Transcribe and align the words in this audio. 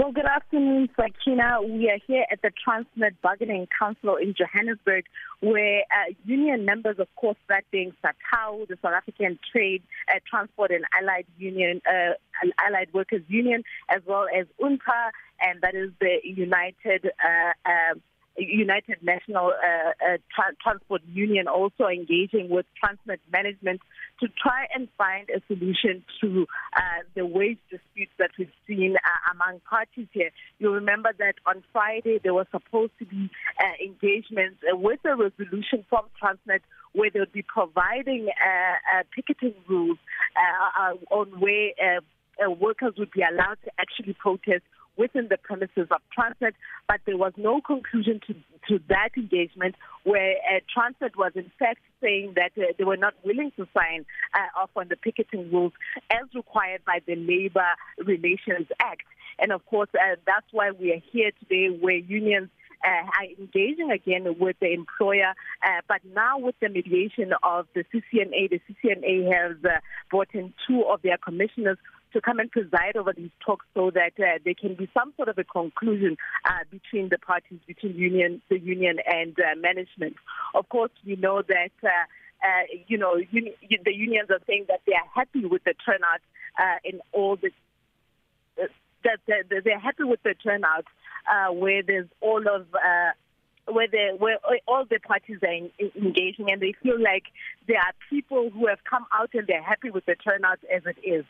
Well, 0.00 0.12
good 0.12 0.24
afternoon, 0.24 0.88
Sakina. 0.96 1.58
We 1.62 1.90
are 1.90 1.98
here 2.06 2.24
at 2.32 2.40
the 2.40 2.50
Transnet 2.66 3.16
Bargaining 3.22 3.68
Council 3.78 4.16
in 4.16 4.32
Johannesburg, 4.32 5.04
where 5.40 5.80
uh, 5.80 6.14
union 6.24 6.64
members, 6.64 6.98
of 6.98 7.14
course, 7.16 7.36
that 7.50 7.64
being 7.70 7.92
SATAWU, 8.02 8.68
the 8.68 8.78
South 8.80 8.94
African 8.94 9.38
Trade, 9.52 9.82
uh, 10.08 10.18
Transport 10.26 10.70
and 10.70 10.86
Allied 10.98 11.26
Union, 11.36 11.82
uh, 11.86 12.14
Allied 12.66 12.88
Workers 12.94 13.20
Union, 13.28 13.62
as 13.90 14.00
well 14.06 14.24
as 14.34 14.46
UNTU, 14.58 15.10
and 15.42 15.60
that 15.60 15.74
is 15.74 15.90
the 16.00 16.16
United 16.24 17.10
uh, 17.22 17.68
uh, 17.70 17.94
United 18.38 19.02
National 19.02 19.48
uh, 19.48 20.16
Tra- 20.34 20.54
Transport 20.62 21.02
Union 21.12 21.46
also 21.46 21.86
engaging 21.86 22.48
with 22.48 22.64
Transnet 22.82 23.18
management 23.30 23.80
to 24.20 24.28
try 24.28 24.66
and 24.74 24.88
find 24.96 25.28
a 25.30 25.42
solution 25.46 26.02
to 26.20 26.46
the 27.14 27.26
wage 27.26 27.58
disputes 27.70 28.12
that 28.18 28.30
we've 28.38 28.52
seen 28.66 28.96
parties 29.58 30.06
here. 30.12 30.30
You 30.58 30.70
remember 30.70 31.10
that 31.18 31.34
on 31.46 31.64
Friday 31.72 32.20
there 32.22 32.34
was 32.34 32.46
supposed 32.50 32.92
to 33.00 33.04
be 33.04 33.30
uh, 33.58 33.84
engagements 33.84 34.58
uh, 34.70 34.76
with 34.76 35.00
a 35.04 35.16
resolution 35.16 35.84
from 35.88 36.06
Transnet 36.22 36.60
where 36.92 37.10
they 37.10 37.20
would 37.20 37.32
be 37.32 37.42
providing 37.42 38.28
uh, 38.28 38.98
uh, 38.98 39.02
picketing 39.14 39.54
rules 39.68 39.98
uh, 40.36 40.92
uh, 40.92 41.14
on 41.14 41.28
where 41.40 42.00
workers 42.58 42.94
would 42.98 43.10
be 43.10 43.22
allowed 43.22 43.58
to 43.64 43.70
actually 43.78 44.14
protest 44.14 44.62
within 45.00 45.28
the 45.28 45.38
premises 45.38 45.88
of 45.90 46.00
Transnet, 46.16 46.52
but 46.86 47.00
there 47.06 47.16
was 47.16 47.32
no 47.38 47.62
conclusion 47.62 48.20
to, 48.26 48.34
to 48.68 48.78
that 48.88 49.08
engagement 49.16 49.74
where 50.04 50.34
uh, 50.52 50.60
Transnet 50.70 51.16
was 51.16 51.32
in 51.34 51.50
fact 51.58 51.80
saying 52.02 52.34
that 52.36 52.52
uh, 52.58 52.72
they 52.76 52.84
were 52.84 52.98
not 52.98 53.14
willing 53.24 53.50
to 53.56 53.66
sign 53.72 54.04
uh, 54.34 54.60
off 54.60 54.70
on 54.76 54.88
the 54.88 54.96
picketing 54.96 55.50
rules 55.50 55.72
as 56.10 56.26
required 56.34 56.82
by 56.84 57.00
the 57.06 57.16
Labour 57.16 57.70
Relations 58.04 58.68
Act. 58.78 59.06
And 59.38 59.52
of 59.52 59.64
course, 59.64 59.88
uh, 59.94 60.16
that's 60.26 60.46
why 60.52 60.70
we 60.70 60.92
are 60.92 61.02
here 61.10 61.30
today 61.40 61.74
where 61.74 61.96
unions 61.96 62.50
are 62.84 63.24
engaging 63.38 63.90
again 63.90 64.26
with 64.38 64.56
the 64.60 64.72
employer, 64.72 65.34
uh, 65.62 65.80
but 65.88 66.00
now 66.14 66.38
with 66.38 66.54
the 66.60 66.68
mediation 66.68 67.32
of 67.42 67.66
the 67.74 67.84
CCMA, 67.92 68.50
the 68.50 68.60
CCMA 68.68 69.32
has 69.32 69.56
uh, 69.64 69.78
brought 70.10 70.28
in 70.34 70.52
two 70.66 70.84
of 70.84 71.02
their 71.02 71.18
commissioners 71.18 71.78
to 72.12 72.20
come 72.20 72.38
and 72.38 72.50
preside 72.50 72.96
over 72.96 73.12
these 73.12 73.30
talks 73.44 73.66
so 73.74 73.90
that 73.90 74.12
uh, 74.18 74.38
there 74.44 74.54
can 74.54 74.74
be 74.74 74.88
some 74.92 75.12
sort 75.16 75.28
of 75.28 75.38
a 75.38 75.44
conclusion 75.44 76.16
uh, 76.44 76.64
between 76.70 77.08
the 77.08 77.18
parties, 77.18 77.60
between 77.66 77.94
union, 77.94 78.42
the 78.48 78.58
union 78.58 78.96
and 79.06 79.36
uh, 79.38 79.54
management. 79.56 80.16
Of 80.54 80.68
course, 80.68 80.92
we 81.06 81.16
know 81.16 81.42
that. 81.42 81.72
Uh, 81.82 81.88
uh, 82.42 82.64
you 82.88 82.96
know, 82.96 83.16
uni- 83.30 83.54
the 83.84 83.92
unions 83.92 84.30
are 84.30 84.40
saying 84.46 84.64
that 84.66 84.80
they 84.86 84.94
are 84.94 85.06
happy 85.14 85.44
with 85.44 85.62
the 85.64 85.74
turnout 85.84 86.20
uh, 86.58 86.78
in 86.84 86.98
all 87.12 87.36
the 87.36 87.48
uh, 87.48 87.50
that, 89.26 89.48
that 89.50 89.64
they're 89.64 89.78
happy 89.78 90.04
with 90.04 90.22
the 90.22 90.34
turnout 90.34 90.84
uh, 91.30 91.52
where 91.52 91.82
there's 91.82 92.08
all 92.20 92.40
of 92.40 92.66
uh, 92.74 93.12
where 93.72 93.88
the 93.88 94.16
where 94.18 94.38
all 94.66 94.84
the 94.88 94.98
parties 94.98 95.38
are 95.42 95.52
in, 95.52 95.70
engaging 95.96 96.50
and 96.50 96.60
they 96.60 96.74
feel 96.82 97.00
like 97.00 97.24
there 97.68 97.78
are 97.78 97.92
people 98.08 98.50
who 98.50 98.66
have 98.66 98.78
come 98.88 99.06
out 99.12 99.30
and 99.34 99.46
they're 99.46 99.62
happy 99.62 99.90
with 99.90 100.04
the 100.06 100.16
turnout 100.16 100.58
as 100.74 100.82
it 100.86 100.96
is. 101.06 101.24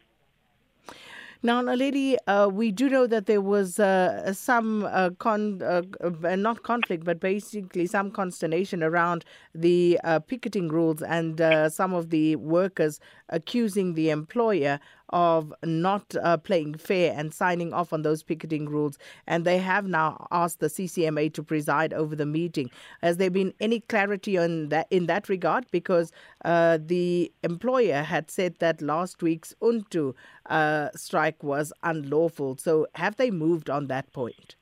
Now, 1.42 1.62
lady, 1.62 2.18
uh, 2.26 2.48
we 2.48 2.70
do 2.70 2.90
know 2.90 3.06
that 3.06 3.24
there 3.24 3.40
was 3.40 3.78
uh, 3.78 4.34
some 4.34 4.84
uh, 4.84 5.08
con, 5.18 5.62
uh, 5.62 5.80
uh, 6.04 6.36
not 6.36 6.62
conflict, 6.64 7.02
but 7.02 7.18
basically 7.18 7.86
some 7.86 8.10
consternation 8.10 8.82
around 8.82 9.24
the 9.54 9.98
uh, 10.04 10.18
picketing 10.18 10.68
rules 10.68 11.00
and 11.00 11.40
some 11.72 11.94
of 11.94 12.10
the 12.10 12.36
workers 12.36 13.00
accusing 13.30 13.94
the 13.94 14.10
employer 14.10 14.80
of 15.10 15.52
not 15.64 16.14
uh, 16.22 16.36
playing 16.36 16.74
fair 16.74 17.14
and 17.16 17.32
signing 17.32 17.72
off 17.72 17.92
on 17.92 18.02
those 18.02 18.22
picketing 18.22 18.66
rules. 18.66 18.98
And 19.26 19.44
they 19.44 19.58
have 19.58 19.86
now 19.86 20.26
asked 20.30 20.60
the 20.60 20.68
CCMA 20.68 21.32
to 21.34 21.42
preside 21.42 21.92
over 21.92 22.16
the 22.16 22.26
meeting. 22.26 22.70
Has 23.02 23.16
there 23.18 23.30
been 23.30 23.52
any 23.60 23.80
clarity 23.80 24.38
on 24.38 24.68
that 24.68 24.86
in 24.90 25.06
that 25.06 25.28
regard? 25.28 25.66
Because 25.70 26.12
uh, 26.44 26.78
the 26.80 27.32
employer 27.42 28.02
had 28.02 28.30
said 28.30 28.56
that 28.58 28.80
last 28.82 29.22
week's 29.22 29.54
UNTU 29.62 30.14
uh, 30.46 30.88
strike 30.94 31.42
was 31.42 31.72
unlawful. 31.82 32.56
So 32.56 32.86
have 32.94 33.16
they 33.16 33.30
moved 33.30 33.70
on 33.70 33.86
that 33.88 34.12
point? 34.12 34.56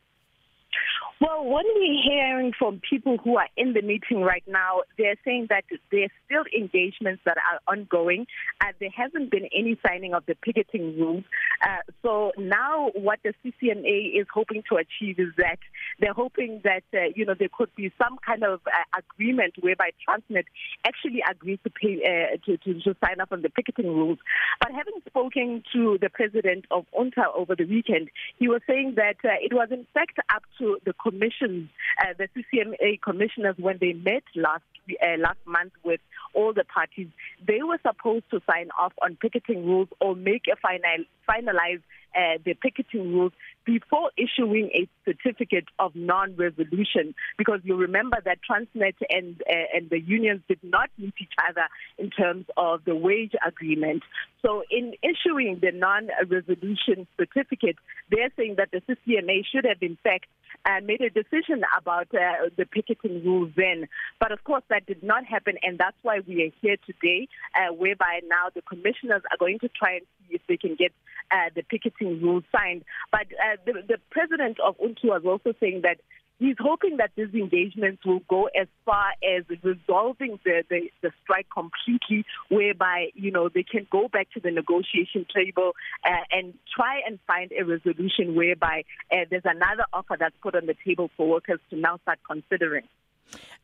Well, 1.20 1.44
what 1.44 1.66
we're 1.74 2.02
hearing 2.02 2.52
from 2.56 2.80
people 2.88 3.18
who 3.18 3.38
are 3.38 3.48
in 3.56 3.72
the 3.72 3.82
meeting 3.82 4.20
right 4.20 4.44
now, 4.46 4.82
they're 4.96 5.16
saying 5.24 5.48
that 5.50 5.64
there's 5.90 6.10
still 6.26 6.44
engagements 6.56 7.22
that 7.24 7.36
are 7.38 7.58
ongoing. 7.66 8.26
and 8.60 8.74
there 8.78 8.90
hasn't 8.94 9.30
been 9.30 9.48
any 9.52 9.76
signing 9.84 10.14
of 10.14 10.24
the 10.26 10.36
picketing 10.36 10.96
rules. 10.96 11.24
Uh, 11.60 11.78
so 12.02 12.32
now 12.38 12.90
what 12.94 13.18
the 13.24 13.34
CCMA 13.44 14.20
is 14.20 14.26
hoping 14.32 14.62
to 14.68 14.76
achieve 14.76 15.18
is 15.18 15.34
that 15.36 15.58
they're 15.98 16.12
hoping 16.12 16.60
that, 16.64 16.84
uh, 16.94 17.10
you 17.16 17.26
know, 17.26 17.34
there 17.38 17.48
could 17.52 17.74
be 17.74 17.92
some 18.00 18.18
kind 18.24 18.44
of 18.44 18.60
uh, 18.66 18.98
agreement 18.98 19.54
whereby 19.60 19.90
Transnet 20.06 20.44
actually 20.86 21.22
agrees 21.28 21.58
to, 21.64 21.70
pay, 21.70 22.00
uh, 22.04 22.36
to, 22.46 22.56
to, 22.58 22.80
to 22.82 22.96
sign 23.04 23.20
up 23.20 23.32
on 23.32 23.42
the 23.42 23.50
picketing 23.50 23.88
rules. 23.88 24.18
But 24.60 24.70
having 24.72 25.00
spoken 25.06 25.64
to 25.72 25.98
the 26.00 26.08
president 26.08 26.66
of 26.70 26.86
UNTU 26.98 27.22
over 27.34 27.56
the 27.56 27.64
weekend, 27.64 28.10
he 28.38 28.48
was 28.48 28.60
saying 28.66 28.94
that 28.96 29.16
uh, 29.24 29.34
it 29.40 29.52
was 29.52 29.68
in 29.70 29.86
fact 29.92 30.18
up 30.32 30.42
to 30.58 30.78
the 30.84 30.92
commissions, 30.92 31.68
uh, 32.00 32.14
the 32.16 32.28
CCMA 32.34 33.02
commissioners, 33.02 33.56
when 33.58 33.78
they 33.80 33.92
met 33.92 34.22
last 34.36 34.62
uh, 35.02 35.18
last 35.18 35.38
month 35.46 35.72
with 35.84 36.00
all 36.34 36.52
the 36.52 36.64
parties, 36.64 37.08
they 37.46 37.62
were 37.62 37.78
supposed 37.86 38.24
to 38.30 38.40
sign 38.50 38.68
off 38.78 38.92
on 39.02 39.16
picketing 39.20 39.66
rules 39.66 39.88
or 40.00 40.14
make 40.14 40.44
a 40.50 40.56
final 40.56 41.04
finalize 41.28 41.82
uh, 42.16 42.38
the 42.44 42.54
picketing 42.54 43.12
rules 43.12 43.32
before 43.64 44.10
issuing 44.16 44.70
a 44.74 44.88
certificate 45.04 45.66
of 45.78 45.94
non-resolution. 45.94 47.14
Because 47.36 47.60
you 47.64 47.76
remember 47.76 48.16
that 48.24 48.38
Transnet 48.48 48.94
and 49.10 49.42
uh, 49.48 49.76
and 49.76 49.90
the 49.90 50.00
unions 50.00 50.40
did 50.48 50.58
not 50.62 50.90
meet 50.98 51.14
each 51.20 51.34
other 51.48 51.66
in 51.98 52.10
terms 52.10 52.46
of 52.56 52.84
the 52.84 52.96
wage 52.96 53.34
agreement. 53.46 54.02
So 54.44 54.62
in 54.70 54.94
issuing 55.02 55.58
the 55.60 55.72
non-resolution 55.72 57.06
certificate, 57.16 57.76
they're 58.10 58.30
saying 58.36 58.56
that 58.56 58.70
the 58.70 58.80
CCMA 58.88 59.44
should 59.52 59.64
have 59.64 59.82
in 59.82 59.98
fact 60.02 60.26
uh, 60.64 60.80
made 60.82 61.00
a 61.00 61.10
decision 61.10 61.62
about 61.76 62.08
uh, 62.14 62.48
the 62.56 62.64
picketing 62.66 63.24
rules 63.24 63.52
then. 63.56 63.86
But 64.20 64.32
of 64.32 64.42
course, 64.44 64.62
that 64.70 64.86
did 64.86 65.02
not 65.02 65.24
happen, 65.24 65.56
and 65.62 65.78
that's 65.78 65.96
why 66.02 66.20
we 66.26 66.44
are 66.44 66.52
here 66.60 66.76
today, 66.86 67.28
uh, 67.54 67.72
whereby 67.72 68.20
now 68.26 68.48
the 68.54 68.62
commissioners 68.62 69.22
are 69.30 69.36
going 69.38 69.58
to 69.60 69.68
try 69.68 69.96
and 69.96 70.06
see 70.20 70.34
if 70.34 70.42
they 70.48 70.56
can 70.56 70.74
get 70.74 70.92
uh, 71.30 71.50
the 71.54 71.62
picketing 71.62 72.20
rules 72.22 72.44
signed. 72.54 72.84
But 73.10 73.26
uh, 73.32 73.56
the, 73.66 73.82
the 73.86 73.98
president 74.10 74.58
of 74.60 74.76
UNTU 74.78 75.04
was 75.04 75.22
also 75.24 75.56
saying 75.60 75.82
that 75.82 75.98
he's 76.38 76.56
hoping 76.58 76.98
that 76.98 77.10
these 77.16 77.32
engagements 77.34 78.04
will 78.04 78.20
go 78.28 78.48
as 78.58 78.68
far 78.84 79.10
as 79.22 79.44
resolving 79.62 80.38
the, 80.44 80.62
the, 80.70 80.90
the 81.02 81.10
strike 81.22 81.46
completely, 81.52 82.24
whereby, 82.48 83.08
you 83.14 83.30
know, 83.30 83.48
they 83.48 83.62
can 83.62 83.86
go 83.90 84.08
back 84.08 84.30
to 84.32 84.40
the 84.40 84.50
negotiation 84.50 85.26
table 85.34 85.72
uh, 86.04 86.10
and 86.30 86.54
try 86.74 87.00
and 87.06 87.18
find 87.26 87.52
a 87.58 87.64
resolution 87.64 88.34
whereby 88.34 88.84
uh, 89.12 89.16
there's 89.30 89.42
another 89.44 89.84
offer 89.92 90.16
that's 90.18 90.36
put 90.42 90.54
on 90.54 90.66
the 90.66 90.76
table 90.84 91.10
for 91.16 91.28
workers 91.28 91.60
to 91.70 91.76
now 91.76 91.98
start 92.02 92.18
considering. 92.26 92.84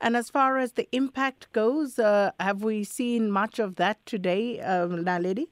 And 0.00 0.16
as 0.16 0.28
far 0.28 0.58
as 0.58 0.72
the 0.72 0.88
impact 0.92 1.50
goes, 1.52 1.98
uh, 1.98 2.32
have 2.38 2.62
we 2.62 2.84
seen 2.84 3.30
much 3.30 3.58
of 3.58 3.76
that 3.76 4.04
today, 4.04 4.60
um, 4.60 5.04
Naledi? 5.04 5.46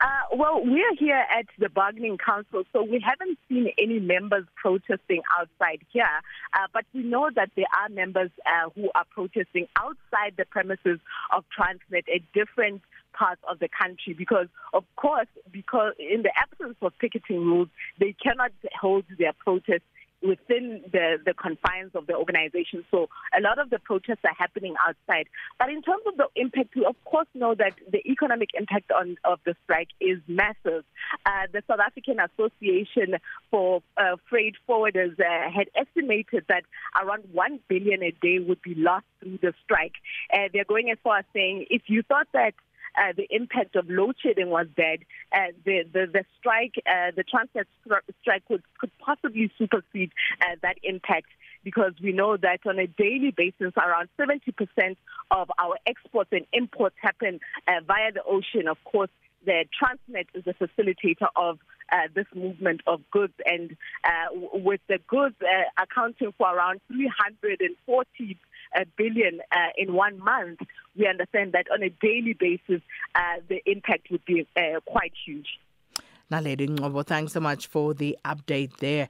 Uh, 0.00 0.36
well, 0.36 0.60
we're 0.62 0.94
here 0.98 1.24
at 1.36 1.46
the 1.58 1.70
bargaining 1.70 2.18
council, 2.18 2.64
so 2.72 2.82
we 2.82 3.00
haven't 3.00 3.38
seen 3.48 3.68
any 3.78 3.98
members 3.98 4.44
protesting 4.54 5.22
outside 5.38 5.80
here. 5.90 6.04
Uh, 6.52 6.66
but 6.72 6.84
we 6.92 7.02
know 7.02 7.30
that 7.34 7.50
there 7.56 7.66
are 7.80 7.88
members 7.88 8.30
uh, 8.44 8.68
who 8.74 8.90
are 8.94 9.06
protesting 9.10 9.66
outside 9.76 10.34
the 10.36 10.44
premises 10.44 10.98
of 11.34 11.44
Transnet 11.56 12.04
at 12.14 12.20
different 12.34 12.82
parts 13.14 13.40
of 13.48 13.58
the 13.58 13.68
country 13.68 14.12
because, 14.12 14.48
of 14.74 14.84
course, 14.96 15.28
because 15.50 15.94
in 15.98 16.22
the 16.22 16.32
absence 16.36 16.76
of 16.82 16.92
picketing 16.98 17.38
rules, 17.38 17.68
they 17.98 18.14
cannot 18.22 18.52
hold 18.78 19.04
their 19.18 19.32
protests 19.32 19.88
within 20.22 20.82
the, 20.92 21.18
the 21.24 21.34
confines 21.34 21.92
of 21.94 22.06
the 22.06 22.14
organization. 22.14 22.84
So 22.90 23.08
a 23.36 23.40
lot 23.40 23.58
of 23.58 23.70
the 23.70 23.78
protests 23.78 24.24
are 24.24 24.34
happening 24.36 24.74
outside. 24.86 25.26
But 25.58 25.68
in 25.68 25.82
terms 25.82 26.02
of 26.06 26.16
the 26.16 26.28
impact, 26.36 26.74
we 26.74 26.84
of 26.84 26.96
course 27.04 27.28
know 27.34 27.54
that 27.54 27.74
the 27.90 27.98
economic 28.08 28.50
impact 28.54 28.90
on, 28.90 29.16
of 29.24 29.40
the 29.44 29.54
strike 29.64 29.88
is 30.00 30.18
massive. 30.26 30.84
Uh, 31.24 31.46
the 31.52 31.62
South 31.68 31.80
African 31.80 32.18
Association 32.20 33.16
for 33.50 33.82
uh, 33.96 34.16
Freight 34.28 34.56
Forwarders 34.68 35.18
uh, 35.20 35.50
had 35.50 35.68
estimated 35.74 36.44
that 36.48 36.64
around 37.00 37.24
1 37.32 37.60
billion 37.68 38.02
a 38.02 38.10
day 38.22 38.38
would 38.38 38.62
be 38.62 38.74
lost 38.74 39.06
through 39.20 39.38
the 39.42 39.52
strike. 39.64 39.94
Uh, 40.32 40.48
they're 40.52 40.64
going 40.64 40.90
as 40.90 40.98
far 41.02 41.18
as 41.18 41.24
saying 41.32 41.66
if 41.70 41.82
you 41.86 42.02
thought 42.02 42.28
that 42.32 42.54
uh, 42.96 43.12
the 43.16 43.26
impact 43.30 43.76
of 43.76 43.88
load 43.88 44.16
shedding 44.22 44.50
was 44.50 44.66
bad. 44.76 45.00
Uh, 45.32 45.52
the, 45.64 45.84
the, 45.92 46.06
the 46.12 46.24
strike, 46.38 46.74
uh, 46.86 47.10
the 47.14 47.24
Transnet 47.24 47.66
strike 48.22 48.44
could, 48.46 48.62
could 48.78 48.90
possibly 48.98 49.50
supersede 49.58 50.12
uh, 50.40 50.56
that 50.62 50.76
impact 50.82 51.28
because 51.64 51.92
we 52.02 52.12
know 52.12 52.36
that 52.36 52.60
on 52.64 52.78
a 52.78 52.86
daily 52.86 53.34
basis, 53.36 53.72
around 53.76 54.08
70% 54.18 54.96
of 55.30 55.50
our 55.58 55.76
exports 55.84 56.30
and 56.32 56.46
imports 56.52 56.94
happen 57.00 57.40
uh, 57.66 57.80
via 57.86 58.12
the 58.12 58.22
ocean. 58.22 58.68
Of 58.68 58.78
course, 58.84 59.10
the 59.44 59.64
Transnet 59.74 60.26
is 60.34 60.44
a 60.46 60.54
facilitator 60.54 61.28
of 61.34 61.58
uh, 61.90 62.08
this 62.14 62.26
movement 62.34 62.82
of 62.86 63.00
goods, 63.10 63.32
and 63.44 63.76
uh, 64.04 64.26
with 64.52 64.80
the 64.88 64.98
goods 65.08 65.36
uh, 65.40 65.82
accounting 65.82 66.32
for 66.36 66.54
around 66.54 66.80
340 66.88 68.06
uh, 68.20 68.34
billion 68.96 69.40
uh, 69.52 69.56
in 69.76 69.92
one 69.92 70.18
month, 70.18 70.60
we 70.96 71.06
understand 71.06 71.52
that 71.52 71.66
on 71.72 71.82
a 71.82 71.90
daily 71.90 72.32
basis, 72.32 72.82
uh, 73.14 73.20
the 73.48 73.62
impact 73.66 74.10
would 74.10 74.24
be 74.24 74.46
uh, 74.56 74.80
quite 74.86 75.12
huge. 75.24 75.58
Naledi 76.30 76.68
Ngobo, 76.68 77.06
thanks 77.06 77.32
so 77.32 77.40
much 77.40 77.68
for 77.68 77.94
the 77.94 78.18
update 78.24 78.76
there. 78.78 79.08